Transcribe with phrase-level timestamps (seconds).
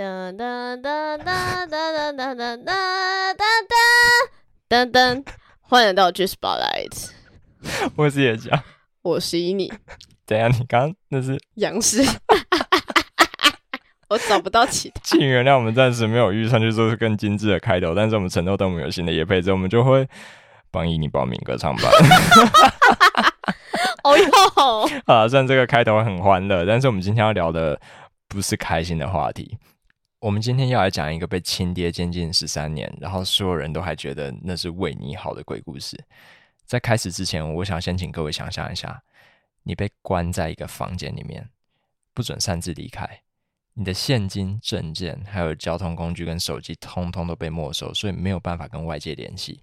[0.00, 2.64] 噔噔噔噔噔噔噔噔
[3.36, 5.24] 噔噔噔，
[5.60, 7.10] 欢迎来到 G Spotlight。
[7.96, 8.64] 我是叶佳，
[9.02, 9.70] 我是依你。
[10.24, 12.02] 等一下，你刚刚那是杨氏，
[14.08, 15.02] 我找不到其他。
[15.04, 20.08] 请原谅我们暂时没有预算去做更精致的开头，但是我们承诺，等我们有新的业配之后，我们就会
[20.70, 21.84] 帮伊妮报名歌唱班。
[24.04, 27.78] 哦哟， 啊，虽然这个开头很欢乐，但是我们今天要聊的
[28.28, 29.58] 不是开心的话题。
[30.20, 35.98] 我们今天要来讲一个被亲爹监禁十三年，然后所有人都还觉得那是为你好的鬼故事。
[36.66, 39.02] 在开始之前，我想先请各位想象一下，
[39.62, 41.48] 你被关在一个房间里面，
[42.12, 43.22] 不准擅自离开，
[43.72, 49.62] 你的现金、证件还有交通工具跟手机，通通都被没收，所以没有办法跟外界联系。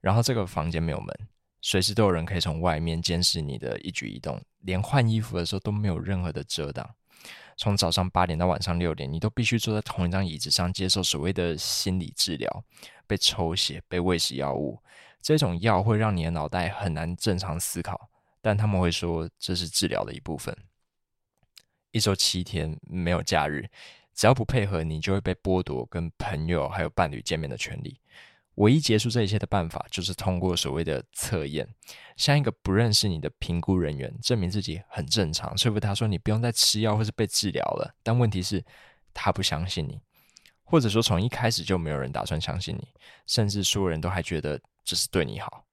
[0.00, 1.16] 然后这个房间没有门。
[1.62, 6.88] 随时都有人可以从外面监视你的一举一动，连换衣服的时候都没有任何的遮挡。
[7.56, 12.64] 从早上八点到晚上六点，你都必须坐在同一张椅子上接受所谓的心理治疗，
[13.06, 14.78] 被抽血，被喂食药物。
[15.22, 18.08] 这种药会让你的脑袋很难正常思考，
[18.40, 20.56] 但他们会说这是治疗的一部分。
[21.90, 23.68] 一周七天没有假日，
[24.14, 27.98] 只要不配合，你就会被剥夺跟朋友还有伴侣见面的权利。
[28.56, 31.68] 唯一结束这一切的办法，就是通过所谓的测验，
[32.16, 37.94] 像一个不认识你的评估人员，证明自己很正常，说服他说你不用再吃药或是被治疗了。
[38.02, 38.64] 但问题是，
[39.12, 40.00] 他不相信你，
[40.64, 42.88] 或者说从一开始就没有人打算相信你，
[43.26, 45.65] 甚至所有人都还觉得这是对你好。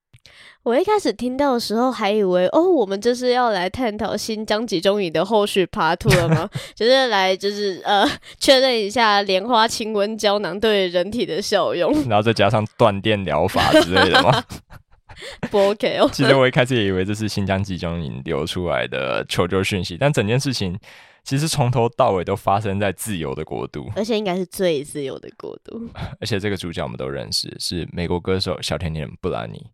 [0.62, 6.48] 我一开始听到的时候，还以为哦，我们这是要来探讨新疆集中营的后续 Part Two 了吗？
[6.74, 8.08] 就是来就是呃
[8.38, 14.42] 确认一下莲花清瘟胶囊对人体的效用， 然后再加上断电疗法之类的吗？
[15.50, 16.08] 不 OK 哦。
[16.12, 20.78] 其实我一开始也以为这是新疆集中营流出来的求救讯息，但整件事情。
[21.24, 25.88] 其实从头到尾都发生在自由的国度，而且应该是最自由的国度。
[26.20, 29.66] 而且这个主角我们都认识，是美国歌手小甜甜布兰妮。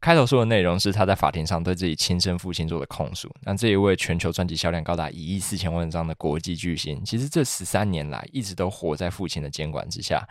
[0.00, 3.28] 开头说的内容是他在法庭上对自己亲生父亲做的控诉。
[3.42, 10.24] 那这一位全球专辑销量高达一亿四千万张的国际巨星，其实这十三年来一直都活在父亲的监管之下，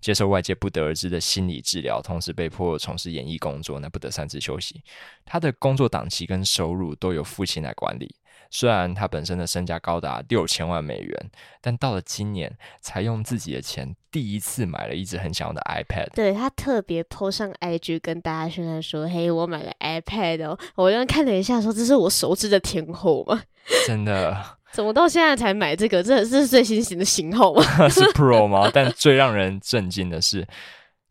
[0.00, 4.82] 接受外界不得而知的心理治疗，同时被迫从事演艺工作，那不得擅自休息。
[5.24, 8.14] 他的工作档期跟收入都由父亲来管理。
[8.56, 16.14] 虽然他本身的身价高达六千万美元，但到了今年才用自己的钱第一次买了一支很想要的 iPad。
[16.14, 23.42] 对，他特别 po 上 IG 跟大家宣传说：“嘿，我买了 iPad 哦！”我刚刚看了一下，说：“这是我熟知的天后吗？”
[23.88, 24.40] 真的？
[24.70, 26.00] 怎么到现在才买这个？
[26.00, 27.60] 这这是最新型的型号吗？
[27.90, 28.70] 是 Pro 吗？
[28.72, 30.46] 但最让人震惊的是。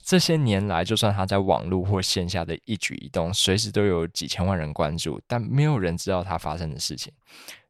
[0.06, 7.14] 这些年来，就算他在网络或线下的一举一动，随时都有几千万人关注，但没有人知道他发生的事情，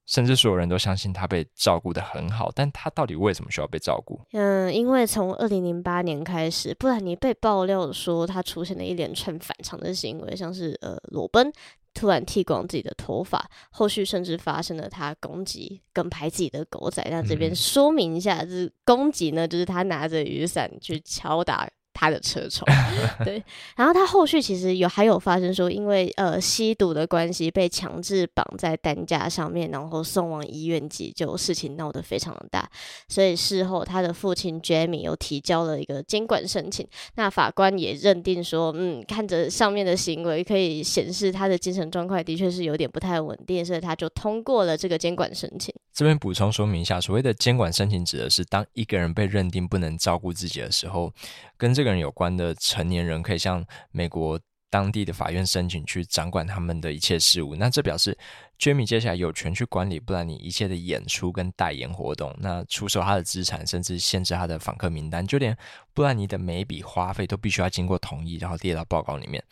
[0.07, 2.51] 甚至所有人都相信他被照顾得很好。
[2.55, 4.19] 但他到底为什么需要被照顾？
[4.31, 11.53] 嗯，因为从二零零八年开始，布兰妮被爆料说他出现了一连串反常的行为，像是呃裸奔、
[11.93, 17.05] 突然剃光自己的头发，后续甚至发生了他攻击跟拍自己的狗仔。
[17.11, 21.69] 那这边说明一下，嗯、就是攻击呢，就是他拿着雨伞去敲打。
[21.93, 22.65] 他的车窗，
[23.23, 23.43] 对，
[23.75, 32.69] 然后他后续其实有还有发生说，因为呃吸毒的关系被强制绑在担架上面，然后送往医院急救，事情闹得非常的大，
[33.07, 45.73] 所以事后他的父亲 Jamie 又提交了一个监管申请，那法官也认定说，嗯，看着上面的行为可以显示他的精神状况的确是有点不太稳定，所以他就通过了这个监管申请。
[45.93, 51.13] 这边补充说明一下，所谓的监管申请指的是当一个人被认定不能照顾自己的时候，
[51.55, 54.39] 跟这个人有关的成年人可以向美国
[54.71, 57.55] 当地的法院申请去掌管他们的一切事务。
[57.55, 58.17] 那这表示
[58.57, 65.55] Jamie 接下来有权去管理布兰妮一切的演出跟代言活动，那出售他的资产，甚至限制他的访客名单，就连
[65.93, 69.43] 布兰妮的每一笔花费都必须要经过同意，然后列到报告里面。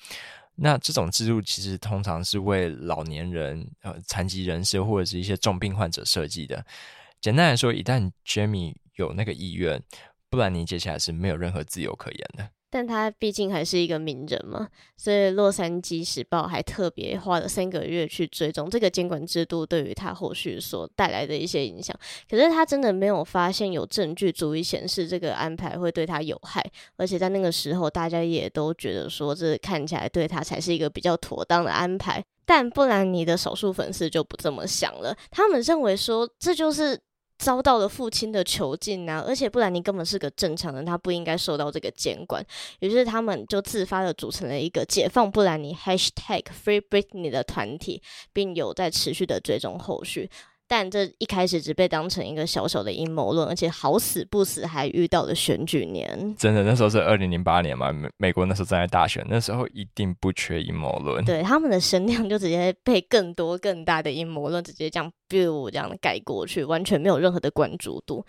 [0.56, 6.66] 那这种制度其实通常是为老年人、呃残疾人士或者是一些重病患者设计的。
[7.20, 9.82] 简单来说，一旦 Jamie 有那个意愿，
[10.30, 12.50] 布兰妮接下来是没有任何自由可言的。
[12.72, 21.94] 但他毕竟还是一个名人嘛，所以《洛杉矶时报》还特别花了三个月去追踪这个监管制度对于他后续所带来的一些影响。
[22.30, 26.66] 可是他真的没有发现有证据足以显示这个安排会对他有害，
[26.96, 32.24] 而且在那个时候，大家也都觉得说这看起来对他才是一个比较妥当的安排。
[32.46, 36.98] 但布兰妮的少数粉丝就不这么想了，他们认为说这就是。
[37.42, 42.46] 遭到了父亲的囚禁啊，而且布兰妮根本是个正常人，她不应该受到这个监管。
[42.82, 48.00] 于是他们就自发的组成了一个解放布兰妮 #HashtagFreeBritney 的团体，
[48.32, 50.30] 并有在持续的追踪后续。
[50.72, 56.34] 但这一开始只被当成一个小小的阴谋论，而且好死不死还遇到了选举年。
[56.38, 61.26] 真的，那时候是二零零八年嘛，美美国那时候正在大选，那时候一定不缺阴谋论。
[61.26, 68.26] 对，他们的声量就直接被更多更大的阴谋论直接这样 biu 这样盖过去，完全没有任何的关注度。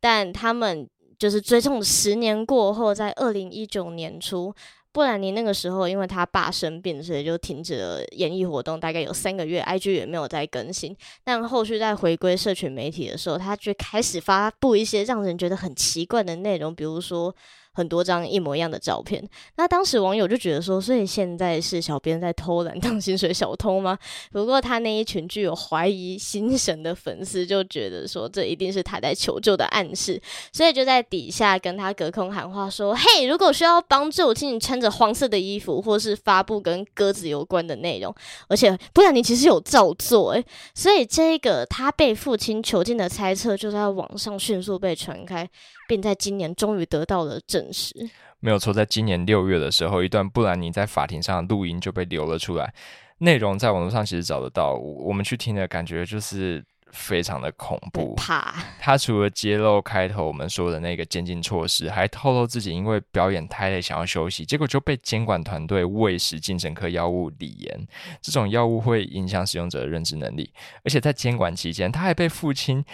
[0.00, 4.54] 但他们就是追踪十年过后，在二零一九年初。
[4.92, 10.96] 布兰妮那个时候，因为他爸生病，所以就停止了演艺活动，大概有三个月，IG 也没有再更新。
[11.24, 17.34] 但后续在回归社群媒体的时候，他就开始发布一些让人觉得很奇怪的内容，比如说。
[17.74, 19.26] 很多张一模一样的照片，
[19.56, 23.98] 那当时网友就觉得说，所以现在是小编在偷懒当薪水小偷吗？
[24.30, 30.20] 不过他那一群具有怀疑心神的粉丝就觉得说，这一定是他在求救的暗示，
[30.52, 38.14] 所以就在底下跟他隔空喊话说：“嘿，如果需要帮助，请你穿着黄色的衣服，或是发布跟鸽子有关的内容。”
[38.48, 40.44] 而且不然你其实有照做诶，
[40.74, 45.48] 所以这个他被父亲囚禁的猜测就在网上迅速被传开。
[45.88, 47.94] 并在今年终于得到了证实。
[48.40, 52.74] 没有错，在今年六月的时候，一段布兰妮在法庭上的录音就被流了出来，
[53.18, 54.74] 内容在网络上其实找得到。
[54.74, 58.16] 我们去听的感觉就是非常的恐怖。
[58.16, 67.86] 怕他除了揭露开头我们说的那个监禁措施，还透露自己因为表演太累想要休息，结果就被监管团队喂食精神科药物锂盐。
[68.20, 70.52] 这种药物会影响使用者的认知能力，
[70.84, 72.84] 而且在监管期间，他还被父亲。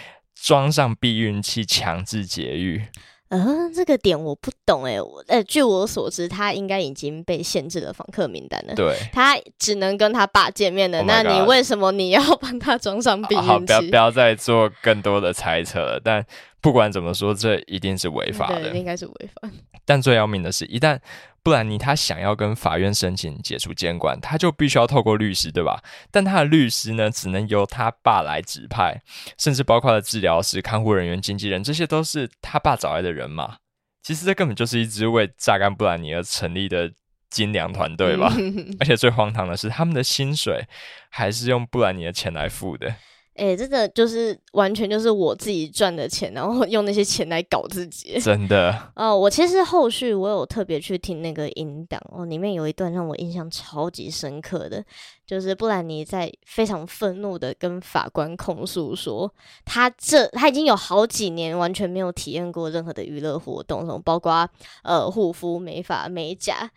[0.41, 2.87] 装上避孕器强制节育，嗯、
[3.29, 4.97] 呃，这个点我不懂诶。
[5.27, 8.73] 呃，据我所知，他应该已经被限制了访客名单了。
[8.73, 10.97] 对，他只能跟他爸见面了。
[10.99, 13.47] Oh、那你为什么你要 帮他装上避孕器？
[13.47, 16.01] 好，不要不要再做更多的猜测了。
[16.03, 16.25] 但
[16.61, 19.49] 不管怎么说，这一定是违法的，应该是违法。
[19.85, 20.99] 但最要命的是，一旦
[21.41, 25.81] 布兰妮他想要跟法院申请解除监管，他就必须要透过律师，对吧？
[26.11, 29.01] 但他的律师呢，只能由他爸来指派，
[29.37, 33.57] 甚至包括了治疗师、看护人员、经纪人，这些都是他爸找来的人嘛。
[34.03, 36.91] 其实这根本就是一支为榨干布兰妮而成立的
[37.29, 38.33] 精良团队吧。
[38.79, 40.65] 而且最荒唐的是，他们的薪水
[41.09, 42.93] 还是用布兰妮的钱来付的。
[43.39, 48.19] 哎、欸，真的就是完全就是我自己赚的钱，然后用那些钱来搞自己。
[48.19, 54.83] 真的哦，我其实后续我有特别去听那个音档哦，里面有一段让我印象超级深刻的，
[55.25, 59.33] 就是布兰妮在非常愤怒的跟法官控诉说，
[59.63, 64.45] 他这他已经有好几年完全没有体验过任何的娱乐活动，什么包括
[64.83, 66.69] 呃护肤、美发、美甲。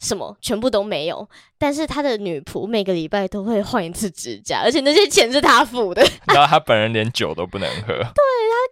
[0.00, 1.28] 什么全部都没有，
[1.58, 6.02] 但是他的女仆每个礼拜都会换一次指甲，而且那些钱是他付的。
[6.28, 8.10] 然后他本人连酒都不能喝，对，他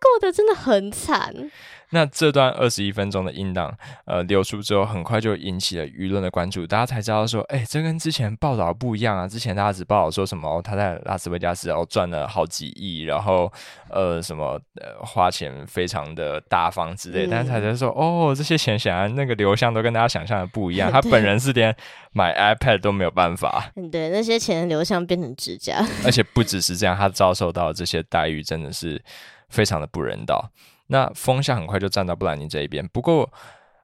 [0.01, 1.51] 过得真的很惨。
[1.91, 3.73] 那这段二十一分钟的音档，
[4.05, 9.29] 呃，流出之后，很快就引起了舆论的关注，大家才知道说，哎、欸，这跟之前报道不一样啊。
[9.29, 13.53] 之前大家只报道说什么，他在拉斯维加斯哦赚了好几亿，然后
[13.91, 20.91] 呃什么呃花钱非常的大方之类，嗯、但是才在说，哦，这些钱显然那个流向都跟大家想象的不一样。
[20.91, 21.75] 他 本人是连
[22.13, 23.71] 买 iPad 都没有办法。
[23.93, 29.03] 对，那些钱的流向变成指甲，而且不只是这样，他遭受到这些待遇真的是
[29.49, 30.51] 非常的不人道。
[30.87, 33.33] 那风向很快就站到布兰妮这一边，不过，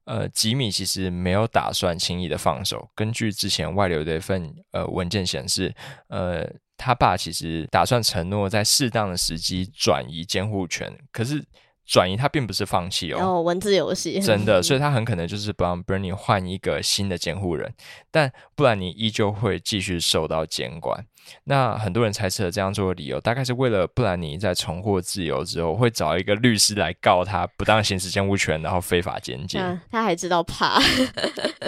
[0.05, 2.91] 呃，吉米其实没有打算轻易的放手。
[2.94, 5.75] 根据之前外流的一份呃文件显示，
[6.08, 11.44] 呃，他爸其实打算承诺在适当的时机转移监护权，可是。
[11.90, 17.74] 转移他并不是放弃哦，哦，文字游戏 真的，所以他很可能就是不让 Bernie 换一个新的监护人，
[18.12, 21.05] 但布兰妮依旧会继续受到监管。
[21.44, 29.60] 那很多人猜测这样做的理由，大概是为了布兰妮在重获自由之后，会找一个律师来告他不当行使监护权，然后非法监禁。
[29.60, 30.81] 啊，他还知道怕，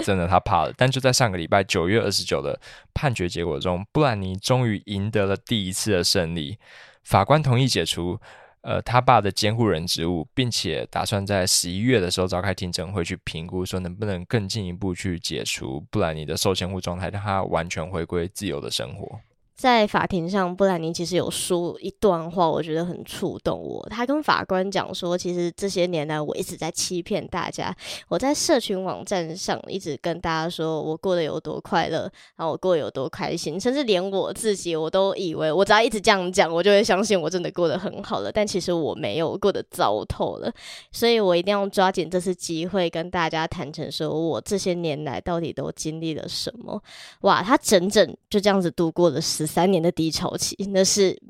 [0.05, 0.73] 真的他怕了。
[0.77, 2.61] 但就在上个礼拜九月二十九的
[2.95, 6.59] 判决结果中，布兰妮终于赢得了第一次的胜利，
[7.03, 8.21] 法官同意解除。
[8.63, 19.21] 呃，他爸的监护人职务，并且打算在十一月的时候召开听证会，去评估说能不能更进一步去解除布兰妮的受监护状态，让他完全回归自由的生活。
[19.55, 23.87] 在法庭上，布兰妮其实有说一段话，我觉得很触动我。
[23.91, 27.75] 他跟法官讲说，其实这些年来我一直在欺骗大家。
[28.09, 38.33] 我在社群网站上一直跟大家说我过得有多快乐，然后我过得有多开心，甚至连我自己我都以为我只要一直这样讲，我就会相信我真的过得很好了。
[38.33, 40.53] 但其实我没有过得糟透了，
[40.91, 46.83] 所以我一定要抓紧这次机会跟大家坦诚说，我这些年来到底都经历了什么。
[47.21, 51.21] 哇，他整整就这样子度过了十三年的低潮期，那是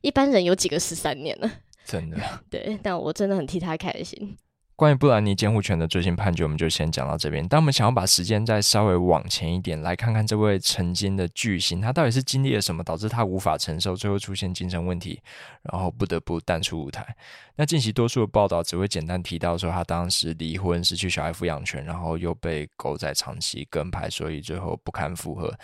[0.00, 1.50] 一般人有几个十三年呢？
[1.84, 2.18] 真的，
[2.50, 4.36] 对，但我真的很替他开心。
[4.76, 7.46] 关于布兰妮监护权的最新判决，我们就先讲到这边。
[7.46, 15.20] 但我们想要把时间再稍微往前一点，来看看这位曾经的巨星，他到底是经历了什么，导致他无法承受，最后出现精神问题，
[15.62, 17.06] 然后不得不淡出舞台。
[17.54, 25.54] 那近期多数的报道只会简单提到说，他当时离婚，失去小孩抚养权，然后又被狗仔长期跟拍，所以最后不堪负荷。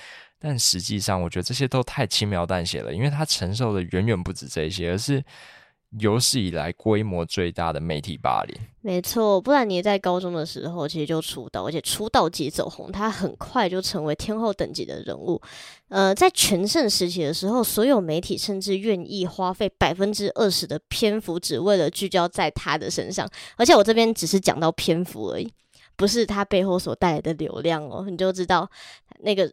[0.41, 5.23] 但实际上，我觉得这些都太轻描淡写了，因为他承受的远远不止这些，而是。
[5.99, 9.41] 有史以来规模最大的媒体霸凌，没错。
[9.41, 15.43] 不然你在高中的时候其实就出道，而且出道即走红，他很快就成为天后等级的人物。
[15.89, 23.29] 呃，在全盛时期的时候，所有媒体甚至愿意花费百分之二十的篇幅，只为了聚焦在他的身上。
[23.57, 25.53] 而且我这边只是讲到篇幅而已。
[26.01, 28.67] 不是他背后所带来的流量哦，你就知道
[29.19, 29.53] 那个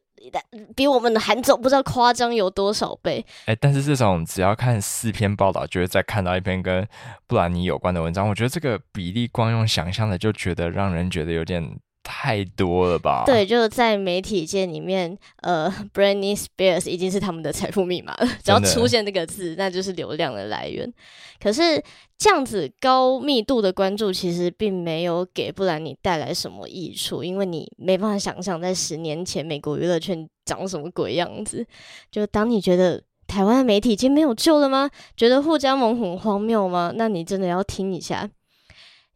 [0.73, 3.25] 比我们的韩总不知道夸张有多少倍。
[3.47, 6.87] 哎、但是这种只要看四篇报道，就会再看到一篇跟
[7.27, 8.29] 布兰妮有关的文章。
[8.29, 11.77] 我觉得这个比例光用想象的就觉得让人觉得有点。
[12.09, 13.23] 太多了吧？
[13.25, 18.25] 对，就是在媒体界里面，呃，Britney Spears 已经是他们的财富密码了。
[18.41, 20.91] 只要出现这个字，那就是流量的来源。
[21.37, 21.83] 可是
[22.17, 31.67] 这样子高密度的关注，其实并没有给布兰妮带来什么益处，因为你没办法想象在十年前美国娱乐圈长什么鬼样子。
[32.09, 34.89] 就当你觉得台湾的媒体已经没有救了吗？
[35.17, 36.93] 觉得互加盟很荒谬吗？
[36.95, 38.29] 那你真的要听一下。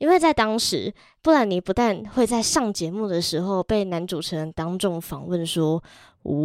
[0.01, 0.91] 因为在当时，
[1.21, 5.81] 布兰妮不但会在上节目的时候被男主持人当众访问说：“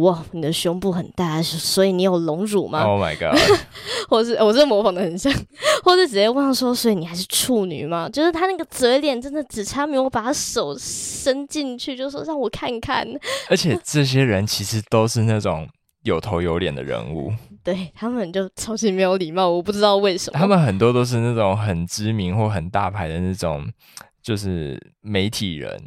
[0.03, 3.35] 哇，你的胸部很大，所以你有隆乳吗？”Oh my god！
[4.07, 5.33] 或是我是模仿的很像，
[5.83, 13.07] 或是直接问说：“所以你还是处女吗？”就是他那个嘴脸真的只差没有把手伸进去，就说让我看看。
[13.49, 15.67] 而且这些人其实都是那种
[16.07, 17.31] 有头有脸的人物。
[17.63, 20.39] 对，他们就超级没有礼貌，我不知道为什么。
[20.39, 23.67] 他们很多都是那种很知名或很大牌的那种，
[24.21, 25.77] 就是媒体人。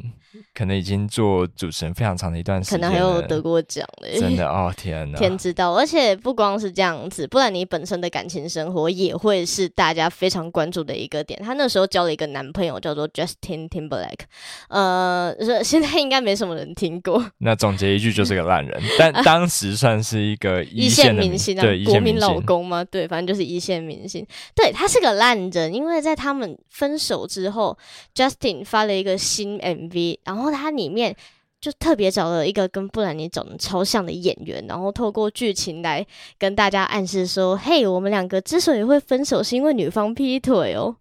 [0.53, 4.17] 可能已经做主持人非常长的一段时间，可能还有得过奖嘞。
[4.17, 5.17] 真的哦，天哪！
[5.17, 11.37] 天知道，而且不光是这样子，不然你本身的感情生活也会是大家非常关注的一个点。
[11.41, 14.21] 她那时候交了一个男朋友，叫做 Justin Timberlake。
[14.69, 17.23] 呃，现在应该没什么人听过。
[17.39, 22.83] 那总结一句就是个烂人，但当时算是一个一线明星，啊，对，国民老公吗？
[22.85, 24.25] 对，反正就是一线明星。
[24.55, 27.77] 对，他是个烂人，因为在他们分手之后
[28.15, 30.19] ，Justin 发了一个新 MV。
[30.23, 31.15] 然后他里面
[31.59, 36.05] 就特别找了一个跟布兰妮长得超像的演员，然后透过剧情来
[36.37, 40.95] 跟大家暗示说：“嘿，我们两个之所以会分手，是因为女方劈腿哦。”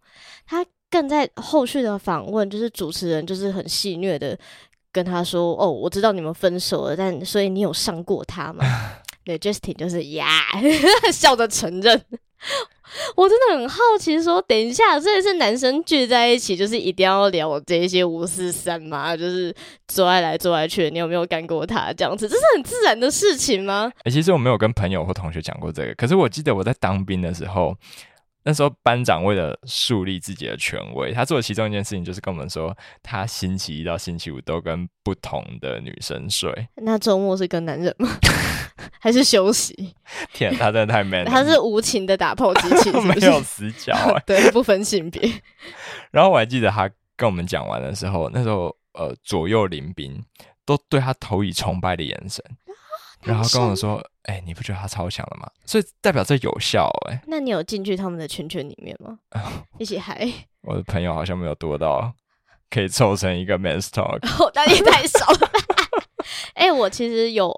[0.47, 4.39] 他更在后续的访问，就是主持人就是很戏谑的
[4.93, 8.65] 跟他说：“哦，我知道你们分手了，但所以你有上过他吗？”
[9.25, 10.27] 对，Justin 就是呀，
[11.13, 12.03] 笑着承认。
[13.15, 19.17] 我真的很好奇，说等一下，这是男生聚在一起，就是一定要聊这一些五四三吗？
[19.17, 19.55] 就是
[19.87, 22.29] 做爱来做爱去，你有没有干过他这样子？
[22.29, 23.93] 这是很自然的事情吗？
[23.99, 27.77] 哎、欸，其实我没有跟朋友或同学讲过这个，可是我记得我在当兵的时候。
[28.43, 36.69] 那时候班长为了树立自己的权威，他做的其中一件事情就是跟我们说，他星期一到星期五都跟不同的女生睡。
[36.77, 38.09] 那周末是跟男人吗？
[38.99, 39.95] 还是休息？
[40.33, 41.31] 天，他真的太 man 了。
[41.31, 45.31] 他是无情的打破机器，没有死角、欸， 对，不分性别。
[46.11, 50.23] 然后我还记得他跟我们讲完的时候，那时候呃左右邻兵
[50.65, 52.43] 都对他投以崇拜的眼神。
[53.23, 55.47] 然后跟我说：“哎、欸，你不觉得他超强了吗？
[55.67, 57.21] 所以代表这有效哎、欸。
[57.27, 59.19] 那你有进去他们的圈圈里面吗？
[59.79, 60.27] 一起嗨？
[60.63, 62.13] 我的朋友好像没有多到
[62.71, 65.51] 可以凑成一个 men's talk，哦，那你太少了。
[66.55, 67.55] 哎、欸，我其实有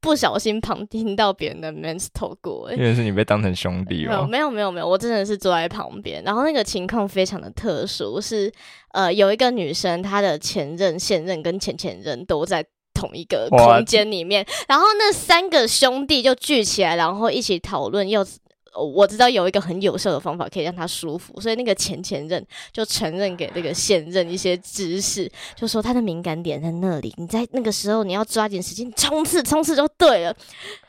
[0.00, 4.26] 不小心旁听到别人的 men's talk 过，哎，因为是你被当成兄弟吗？
[4.30, 6.22] 没有没有没有，我真的是坐在旁边。
[6.22, 8.52] 然后那个情况非常的特殊，是
[8.92, 12.66] 呃，有一个女生，她的前任、现任跟前前任都在。”
[12.98, 18.08] 同一个空间里面，然后那三个兄弟就聚起来，然后一起讨论。
[18.08, 18.26] 又
[18.74, 27.14] 我知道有一个很有效的方法可以让他舒服，所以那个前前任就承认给那个现任一些知识，就说他的敏感点在那里。
[27.16, 30.34] 你在那个时候你要抓紧时间冲刺，冲刺就对了。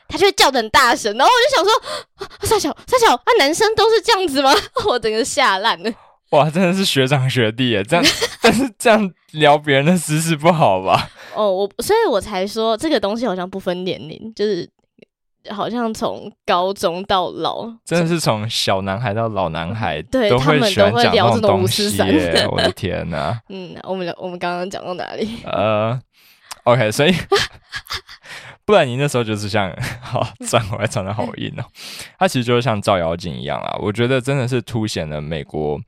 [0.08, 4.52] 他就会叫的很大声，然后我就想说：三小三小啊，男生都是这样子吗？
[4.86, 5.92] 我整个吓烂了。
[6.30, 7.82] 哇，真的是学长学弟耶！
[7.82, 8.04] 这样，
[8.40, 11.10] 但是这样聊别人的私事不好吧？
[11.34, 14.68] 哦，我所以，我才说这个东西好像不分年龄，就是
[15.48, 22.46] 好像从高中到老，真的是从小男孩到老男孩，对他们，都会聊这种东西耶！
[22.50, 23.40] 我的天哪！
[23.48, 25.38] 嗯，我们聊，我们刚刚讲到哪里？
[25.46, 25.98] 呃
[26.64, 27.14] ，OK，所以
[28.64, 31.64] 不然你那时候就是像，好转回来转的好硬哦。
[32.18, 35.80] 他其实就是像照妖镜一样啊，我觉得真的是凸显了美国。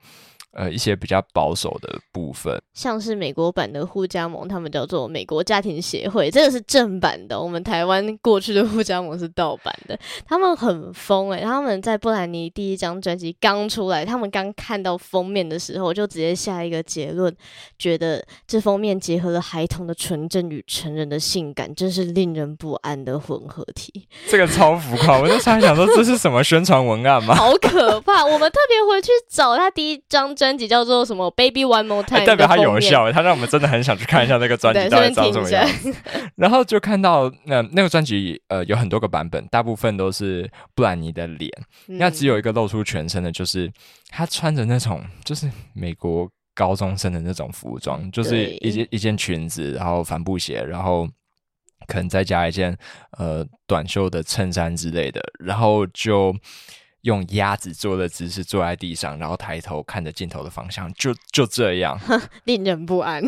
[0.55, 7.41] 呃，一些比较保守的部分，像是美国版的护家盟，他们叫做美国家庭协会，这个是正版的。
[7.41, 9.99] 我们台湾过去的护家盟是盗版的。
[10.27, 17.35] 他们很疯诶、欸，他们在布兰妮第一张专辑刚出来，他们刚看到封面的时候，就直接下一个结论，
[17.79, 24.07] 觉得这封面结合了孩童的纯真与成人的性感，真是令人不安的混合体。
[24.29, 27.35] 这个超浮夸，我就常想说这是什么宣传文案吗？
[27.35, 28.23] 好可怕！
[28.23, 30.37] 我们特别回去找他第一张。
[30.43, 35.65] 专辑叫做什么？Baby One More Time，、欸、代表它有效，它让我们真的很想去看一下那个专辑到底长什么样。
[36.35, 41.49] 然后就看到那、呃、那个专辑，呃，有很多个版本，大部分都是布兰妮的脸，
[41.87, 43.71] 那、嗯、只有一个露出全身的，就是
[44.09, 51.09] 她穿着那种就是美国高中生的那种服装，就是一件一件裙子，然后帆布鞋，然后
[51.87, 52.77] 可能再加一件
[53.17, 56.35] 呃短袖的衬衫之类的，然后就。
[57.03, 61.99] 用鸭子坐的姿势坐在地上，然后抬头看着镜头的方向，就就这样，
[62.45, 63.23] 令人不安。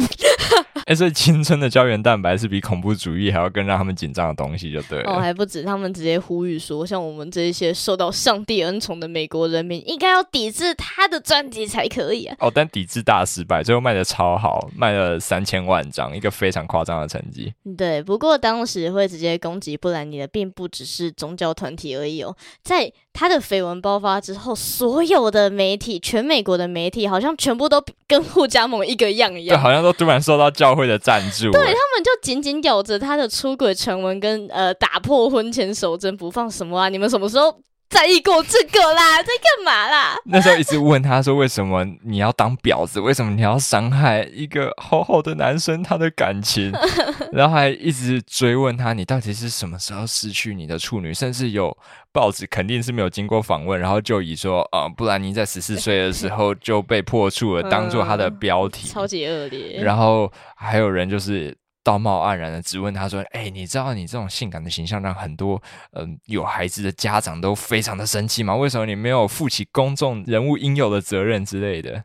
[0.87, 5.13] 哎、欸，所以青春的胶原蛋白是比恐怖主义还要更让他们紧张的东西，就对了。
[5.13, 12.37] 哦，还不止，他们直接呼吁说，像我们这一些受到上帝恩宠的美国人民，应该要抵制他的专辑才可以啊。
[12.41, 17.55] 哦，但抵制大失败，最后卖的超好，卖了三千万张，一个非常夸张的成绩。
[17.79, 36.51] 对，不过当时会直接攻击布兰妮的，并不只是宗教团体而已哦，在他的绯闻爆发之后，所有的媒体，全美国的媒体，好像全部都跟护家盟一个样一样，对，好像都突然受到教会的赞助，对，他们就紧紧咬着他的出轨传闻跟呃打破婚前守贞不放。
[36.51, 36.89] 什么啊？
[36.89, 37.57] 你们什么时候？
[37.89, 40.17] 在意过这个啦，在干嘛啦？
[40.25, 42.99] 那时候一直问他说：“为什么你要当婊子？
[42.99, 46.73] 为什么你要伤害一个好好的男生他的感情？”
[47.33, 51.77] 然后还一直追问他：“你到底是什么时候失去你的处女？”甚至有
[52.11, 61.57] 报纸肯定是没有经过访问，然后就以说：“啊、呃，布兰妮在十四岁的时候就被破处了，当做他的标题，超级恶劣。”然后还有人就是。
[61.85, 65.63] 道貌岸然的质问他说：“哎、欸，你知道你这种性感的形象让很多
[65.93, 68.57] 嗯、呃、有孩子的家长都非常的生气吗？
[68.57, 71.99] 为什么你没有负起公众人物应有的责任之类的？
[71.99, 72.03] 哎、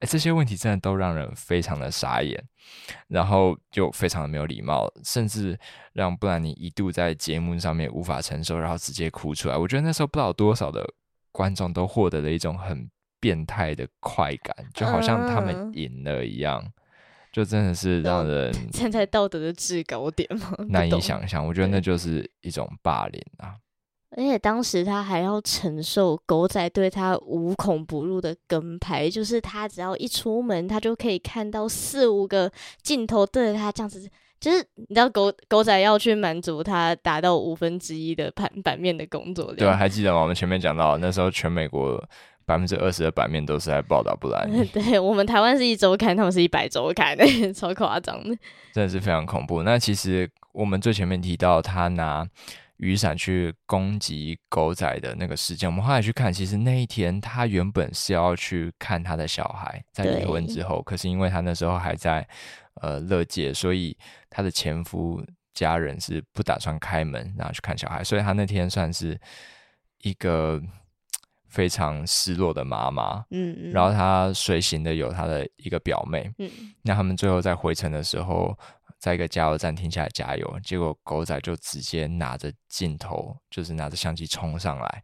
[0.00, 2.42] 欸，这些问题真的都让人非常的傻眼，
[3.08, 5.58] 然后就非常的没有礼貌，甚至
[5.92, 9.56] 让布兰妮一度在节目上面无法承受，然后直接哭出来。
[9.58, 10.82] 我觉得那时候不知道多少的
[11.30, 12.88] 观众都获得了一种很
[13.20, 16.66] 变态的快感，就好像他们赢了一样。”
[17.32, 20.52] 就真的是让人 站在道德的制高点吗？
[20.68, 23.54] 难以想象，我觉得那就是一种霸凌啊！
[24.16, 32.50] 而且当时他还要承受狗仔对他无孔不入的跟拍，就是他只要一出门，他就可以看到四五个
[32.82, 39.56] 镜头对着他这样子，就是你知道狗狗仔要去满足他达到五分之一的盘版面的工作量。
[39.56, 40.22] 对啊，还记得吗？
[40.22, 42.02] 我们前面讲到那时候全美国。
[42.50, 44.64] 百分之二十的版面都是在报道布兰妮。
[44.74, 47.16] 对，我们台湾是一周刊，他们是一百周刊，
[47.54, 48.36] 超夸张的，
[48.72, 49.62] 真的是非常恐怖。
[49.62, 52.26] 那其实我们最前面提到他拿
[52.78, 62.26] 雨伞去攻击狗仔的那个事件，我们后来去看，其实那一天他原本是要去看他的小孩，在离婚之后，可是因为他那时候还在
[62.82, 63.96] 呃乐界，所以
[64.28, 69.16] 他的前夫家人是不打算开门然后去看小孩，所以他那天算是
[70.02, 70.60] 一个。
[71.50, 76.48] 非常失落的妈妈，嗯，嗯，然后她随行的有她的一个表妹，嗯，
[76.82, 78.56] 那他们最后在回程的时候，
[78.98, 85.02] 在一个加油站停下来加油，结果狗仔就直接拿着镜头，就是拿着相机冲上来，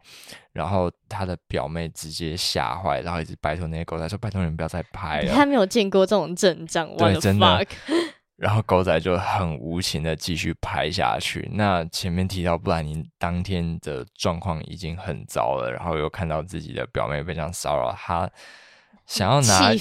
[0.52, 7.66] 然后他的表妹直接吓坏，然后一直拜托那些狗仔说：“拜托你们不要再拍了。”他没有见过这种阵仗，对，真的。
[8.37, 11.49] 然后狗仔就很无情的继续拍下去。
[11.55, 18.31] 那前面提到布兰妮当天的状况已经很糟了，然后又看到自己的表妹被这样骚扰，他
[19.07, 19.72] 想要拿。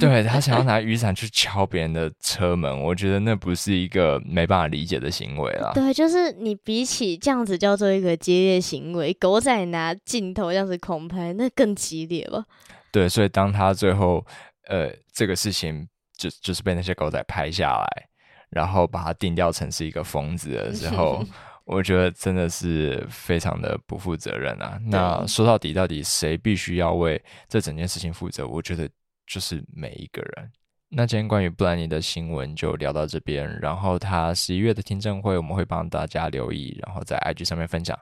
[0.00, 5.72] 对，他想要拿雨伞去敲别人的车门，我觉得那不是一个没办法理解的行为啦。
[5.74, 12.42] 对，就是你比起这样子叫做一个激烈行为，狗仔拿镜头这样子狂拍，那更激烈吧？
[12.90, 14.24] 对，所以当他最后
[14.66, 15.86] 呃这个事情。
[16.18, 18.08] 就就是被那些狗仔拍下来，
[18.50, 21.24] 然后把它定调成是一个疯子的时候，
[21.64, 24.78] 我觉得真的是非常的不负责任啊。
[24.84, 28.46] 那说到底，到底谁必须要为这整件事情负责？
[28.46, 28.86] 我觉得
[29.26, 30.50] 就是每一个人。
[30.90, 37.98] 那今天关于布兰妮的新闻就聊到这边，然后他十一月的听证会我们会帮大家留意，然后在 IG 上面分享。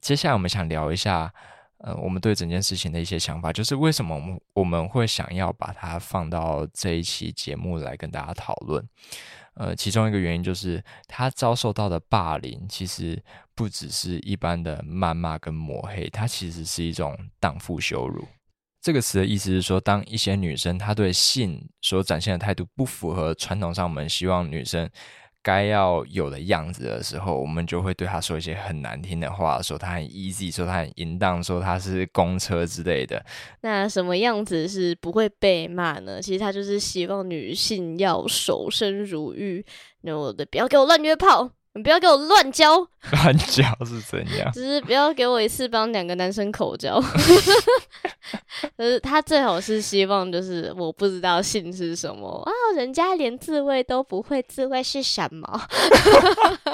[0.00, 1.32] 接下来我们想聊一下。
[1.78, 8.82] 呃，我们对整件事情的一些想法，就是为什么我们我们会想要把它放到这一期节目来跟大家讨论。
[9.54, 13.22] 呃，其中一个原因就是他遭受到的霸凌，其实
[13.54, 18.26] 不只是一般的谩骂跟抹黑，它其实是一种荡妇羞辱。
[18.82, 24.88] 这个词的意思是说，当一些女生她对性所展现的态度不符合传统上我们希望女生
[25.46, 33.24] 该要有的样子的时候，我们就会对他说一些很难听的话，说他很 easy，说他很淫荡，说他是公车之类的。
[33.60, 36.20] 那什么样子是不会被骂呢？
[36.20, 39.64] 其实他就是希望女性要守身如玉，
[40.00, 41.52] 那我的不要给我乱约炮。
[41.76, 42.76] 你不要给我乱交，
[43.12, 44.50] 乱交是怎样？
[44.52, 46.98] 只是不要给我一次帮两个男生口交。
[48.78, 55.62] 就是他最好是希望，就是我不知道性是什么啊，人家连自慰都不会，自慰是什么？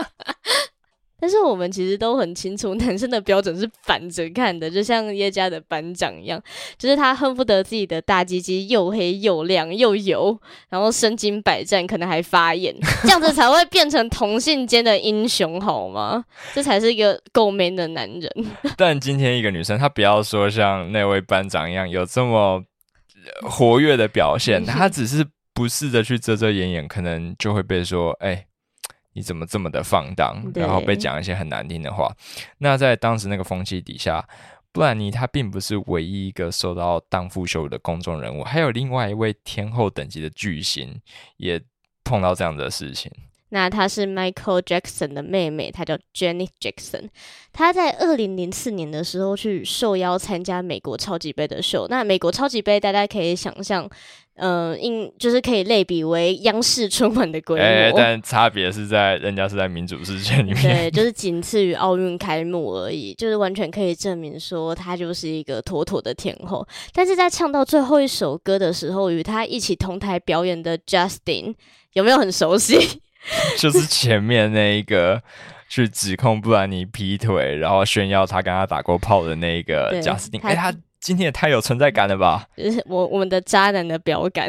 [1.32, 6.38] 但是我们其实都很清楚，男生的标准是反着看的， 就像叶家的班长一样，
[6.76, 16.22] 就是他恨不得自己的大鸡鸡又黑又亮又油，然后身经百战，可能还发炎， 这样子才会变成同性间的英雄，好吗？
[16.52, 18.30] 这才是一个够 man 的男人。
[18.76, 22.62] 但今天一个女生，她不要说像那位班长一样有这么
[23.48, 28.46] 活跃的表现，她只是不试着去遮遮掩掩，可能就会被说，哎、欸。
[29.14, 32.10] 你怎么这么的放荡，然后被讲一些很难听的话？
[32.58, 34.26] 那在当时那个风气底下，
[34.72, 41.00] 布兰妮她并不是唯一一个受到荡妇羞辱的公众人物，还有另外一位天后等级的巨星
[41.36, 41.60] 也
[42.04, 43.10] 碰到这样的事情。
[43.52, 47.08] 那她是 Michael Jackson 的妹妹，她叫 Janet Jackson。
[47.52, 51.86] 她在二零零四年的时候去受邀参加美国超级杯的秀。
[51.88, 53.88] 那美国超级杯大家可以想象。
[54.36, 66.66] 嗯，应就是可以类比为央视春晚的规模，欸，但差别是在人家是在民主世界里面，对，就是仅次于奥运开幕而已，就是完全可以证明说她就是一个妥妥的天后。
[66.94, 71.54] 但是在唱到最后一首歌的时候，与她一起同台表演的 Justin
[71.92, 73.01] 有没有很熟悉？
[73.58, 75.22] 就是前面那一个
[75.68, 80.74] 去指控布兰妮劈腿，然后炫耀他跟他打过炮的那个 Justin，哎，他。
[81.02, 82.46] 今天也太有存在感了吧！
[82.56, 84.48] 就是我我们的渣男的标杆。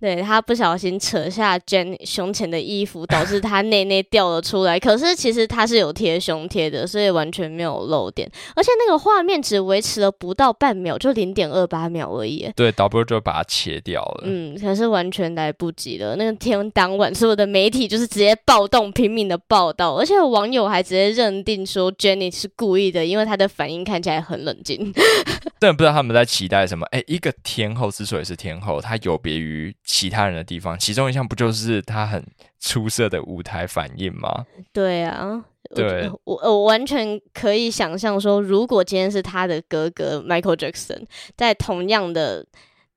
[0.00, 4.78] 对，他不小心扯下 Jen 胸前的衣服，导致他内内掉了出来。
[4.78, 8.30] 可是其实他是有贴胸贴的，所以完全没有漏点。
[8.56, 12.50] 而且那个画面只维持了不到半秒，就零点二八秒而已。
[12.56, 14.22] 对，导播就把它切掉了。
[14.24, 16.16] 嗯，可是完全来不及了。
[16.16, 24.92] 那个天当晚，所有的媒体就是直接暴动，拼命的报道，而且网友还直接认定说 Jenny 是故意的，因为她的反应看起来很冷静。
[25.60, 26.84] 真的不知道他们在期待什么。
[26.86, 29.61] 哎，一个天后之所以是天后，她有别于。
[29.84, 32.24] 其他人的地方，其中一项不就是他很
[32.60, 34.46] 出色的舞台反应吗？
[34.72, 35.44] 对啊，
[35.74, 41.04] 对，我我，我完全可以想象说，如果今天是他的哥哥 Michael Jackson
[41.36, 42.46] 在同样的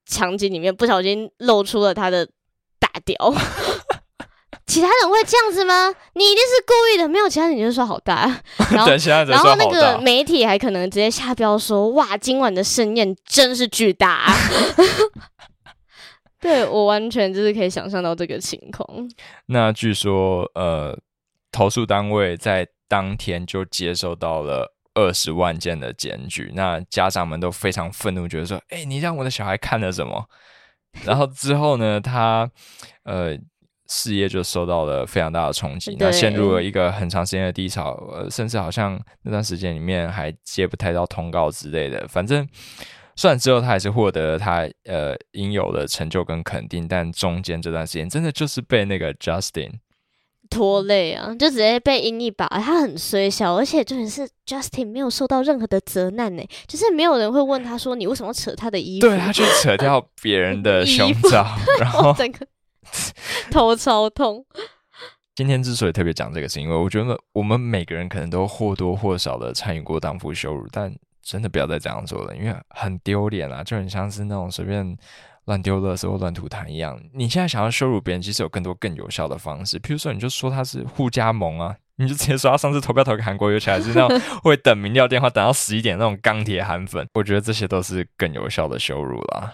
[0.06, 2.25] 场景里面不小心露出了他的
[2.80, 3.15] 大屌，
[4.67, 5.93] 其他人会这样子吗？
[6.13, 8.91] 你一定是故意的，没有其他人你就说好大，然后
[9.28, 14.34] 然后那个媒体还可能直接下标说，哇，今晚的盛宴真是巨大啊。
[16.45, 18.88] 对，我完全就是可以想象到这个情况。
[19.47, 20.95] 那据说，呃，
[21.51, 30.23] 投诉单位在当天就接收到了二十万件的检举，那家长们都非常愤怒，觉得说：“哎，你让我的小孩看了什么？”
[31.03, 32.47] 然后之后呢，他
[33.05, 33.36] 呃
[33.88, 42.47] 事业就受到了非常大的冲击，那陷入了一个很长时间的低潮，呃，甚至好像那段时间里面还接不太到通告之类的，反正。
[43.15, 49.71] 虽然之后他还是获得了他呃应有的成就跟肯定，但中间这段时间真的就是被那个 Justin
[50.49, 52.45] 拖累啊，就直接被阴一把。
[52.47, 59.08] 他很衰小，而且重点是 Justin 没有受到任何的责难呢，就是没有人会问他说，你为什么扯他的衣服？
[59.08, 61.47] 对，他去扯掉别人的胸 罩，
[61.80, 62.45] 然后整个
[63.49, 64.45] 头超痛。
[65.36, 70.93] 今天之所以特别讲这个，是因为我觉得我们每个人可能都或多或少的参与过荡妇羞辱，但。
[71.25, 74.95] 真的不要再这样做了，因为很丢脸啊，就很像是那种随便
[75.45, 77.01] 乱丢垃圾或乱吐痰一样。
[77.15, 89.51] 你现在想要羞辱别人，其实有更多更有效的方式，譬如说，你就说他是互加盟啊，你就直接说他上次投票投给韩国瑜，尤其还是那种 会等民调电话等到十一点那种钢铁韩粉，我觉得这些都是更有效的羞辱啦。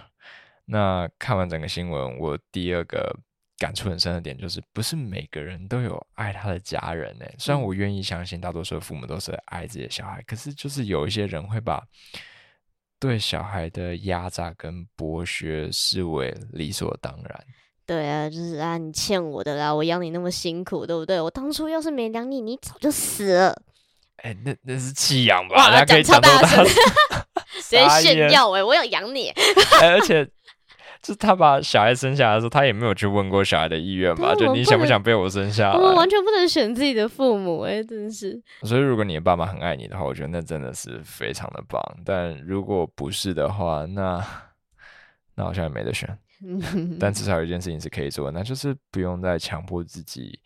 [0.66, 3.18] 那看完整个新闻，我第二个。
[3.62, 7.36] 感触很深的点就是，不是每个人都有爱他的家人诶。
[7.38, 11.80] 虽然我愿意相信大多数的父母都是爱自己的小孩，可是就是有一些人会把
[13.00, 17.46] 对小孩的压榨跟剥削视为理所当然。
[17.86, 21.22] 对啊，就是啊，你欠我的啦，我养你那么辛苦，对不对？
[21.22, 23.62] 我当初要是没养你，你早就死了。
[24.24, 25.86] 哎，那那是弃养吧？
[25.86, 26.66] 讲超大声，
[27.62, 29.32] 直接炫耀哎，我有养你。
[29.84, 30.28] 而且。
[31.02, 34.36] 就他把小孩生下来的时候，他也没有去问过小孩的意愿吧？
[34.36, 35.76] 就你想不想被我生下来？
[35.76, 38.40] 我们完全不能选自己的父母，哎，真是。
[38.64, 41.82] 所以，如果你的爸妈很爱你的话，我觉得那真的是非常的棒。
[42.06, 44.24] 但如果不是的话，那
[45.36, 46.18] 那好像也没得选。
[47.00, 50.40] 但至少有一件事情是可以做的，那就是不用再强迫自己，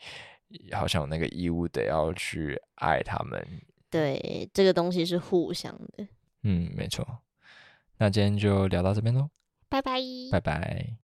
[0.72, 3.46] 好像有那个义务得要去爱他们。
[3.90, 6.08] 对，这个东西是互相的。
[6.44, 7.06] 嗯，没错。
[7.98, 9.30] 那今天就聊到这边喽。
[9.70, 10.00] 拜拜。
[10.32, 11.05] 拜拜。